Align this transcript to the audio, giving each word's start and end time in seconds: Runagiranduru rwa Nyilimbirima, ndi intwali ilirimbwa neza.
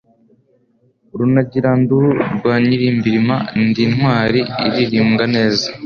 Runagiranduru 1.17 2.09
rwa 2.35 2.55
Nyilimbirima, 2.65 3.35
ndi 3.63 3.81
intwali 3.87 4.39
ilirimbwa 4.67 5.23
neza. 5.35 5.65